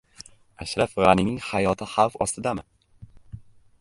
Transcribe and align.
Ashraf 0.65 0.95
G‘anining 1.03 1.37
hayoti 1.49 1.91
xavf 1.91 2.19
ostidami? 2.27 2.67